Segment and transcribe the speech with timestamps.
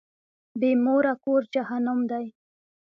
[0.59, 2.25] بی موره کور جهنم دی.